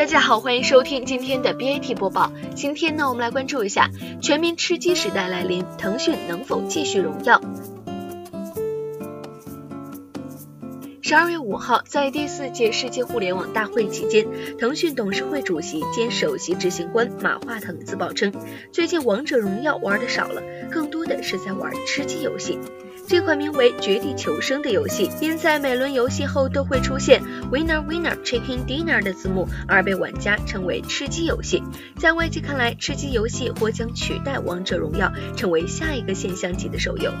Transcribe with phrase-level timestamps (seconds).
[0.00, 2.32] 大家好，欢迎收听今天的 BAT 播报。
[2.54, 3.90] 今天呢，我们来关注一下
[4.22, 7.38] 全民吃鸡时代来临，腾讯能否继续荣耀？
[11.10, 14.24] 十二月五号，在第四届世界互联网大会期间，
[14.60, 18.32] 腾讯董事会主席兼首席执行官马化腾自曝称，
[18.70, 22.60] 最近王者荣耀玩的少了，更多的是在玩吃鸡游戏。
[23.08, 27.20] 这款名为《绝地求生》的游戏，因在每轮游戏后都会出现
[27.50, 31.60] Winner Winner Chicken Dinner 的字幕，而被玩家称为吃鸡游戏。
[31.98, 37.12] 在外界看来，吃鸡游戏或将取代王者荣耀，成为下一个现象级的手游。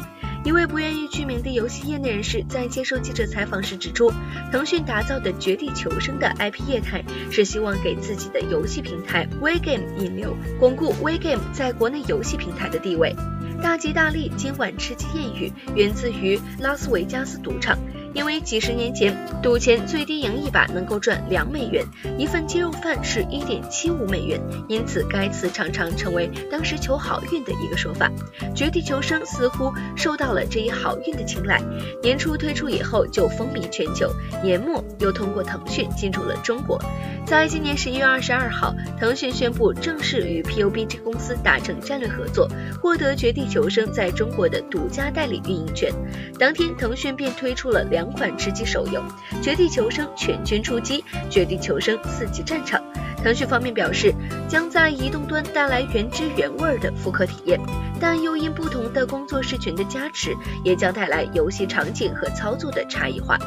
[0.42, 4.10] 一位不愿意具名的游戏业内人士在接受记者采访时指出，
[4.50, 13.14] 腾讯打造的《绝地求生》的 IP 业态是希望给自己的游戏平台 WeGame 引流，巩固 WeGame 在国内游戏平台的地位。
[13.62, 17.78] 大吉大利，今晚吃鸡谚语源自于拉斯维加斯赌场。
[18.12, 21.84] 因为几十年前赌钱最低赢一把能够赚两美元，
[22.18, 28.10] 一份鸡肉饭是一点七五美元，因此该词常常成为当时求好运的一个说法。
[28.54, 31.62] 绝地求生似乎受到了这一好运的青睐，
[32.02, 34.10] 年初推出以后就风靡全球，
[34.42, 36.82] 年末又通过腾讯进入了中国。
[37.24, 42.48] 在今年十一月二十二号，腾讯宣布正式与 PUBG 公司达成战略合作，
[42.82, 45.92] 获得绝地求生在中国的独家代理运营权。
[46.40, 47.99] 当天，腾讯便推出了两。
[48.00, 49.02] 两款吃鸡手游
[49.42, 52.80] 《绝地求生：全军出击》《绝地求生：四级战场》。
[53.22, 54.14] 腾讯方面表示，
[54.48, 57.60] 将在移动端带来原汁原味的复刻体验，
[58.00, 60.34] 但又因不同的工作室群的加持，
[60.64, 63.38] 也将带来游戏场景和操作的差异化。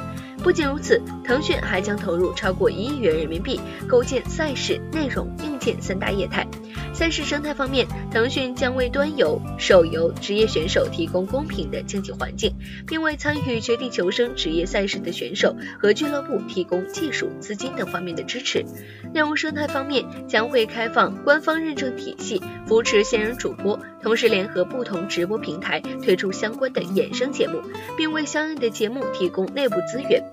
[0.44, 6.46] 不仅如此，腾讯还将投入超过一亿元人民币，构建赛事、内容、硬件三大业态。
[6.94, 12.54] 赛事生态方面，腾讯将为端游、手游、职业选手提供公平的竞技环境，
[12.86, 18.64] 并为参与绝地求生职业赛事的选手和俱乐部提供技术、资金等方面的支持。
[19.12, 27.60] 内容生态方面，将会开放官方认证体系，扶持现人主播，同时联合不同直播平台推出相关的衍生节目，
[27.98, 30.24] 并为相应的节目提供内部资源。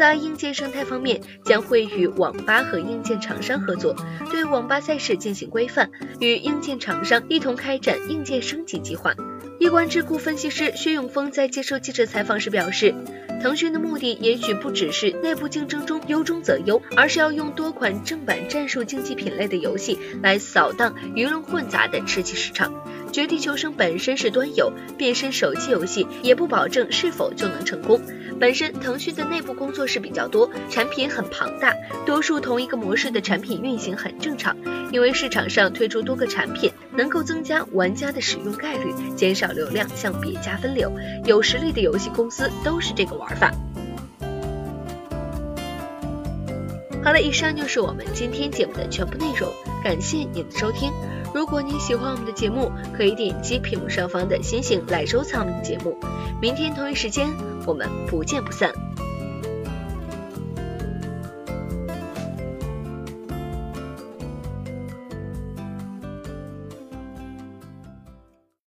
[0.00, 3.94] 在硬件生态方面，将会与网吧和硬件厂商合作，
[4.30, 5.90] 对网吧赛事进行规范，
[6.20, 9.12] 与硬件厂商一同开展硬件升级计划。
[9.58, 12.94] 易观智库分析师薛永峰在接受记者采访时表示，
[13.42, 22.72] 腾讯的目的也许不只是内部竞争中优中则优，而是要用多款正版战术竞技品类的游戏来扫荡鱼龙混杂的吃鸡市场。
[23.10, 28.00] 绝地求生本身是端游，变身手机游戏也不保证是否就能成功。
[28.38, 31.74] 本身腾讯的内部工作室比较多，产品很庞大，
[32.06, 34.56] 多数同一个模式的产品运行很正常。
[34.92, 40.90] 因为市场上推出多个产品，能够增加玩家的使用概率，减少流量向别家分流。
[41.24, 43.52] 有实力的游戏公司都是这个玩法。
[47.02, 49.50] 好了，以上就是我们今天节目的全部内容，
[49.82, 50.92] 感谢您的收听。
[51.34, 55.96] 如果您喜欢我们的节目，可以点击屏幕上方的星星来收藏我们的节目。
[56.40, 57.28] 明天同一时间。
[57.66, 58.72] 我们不见不散。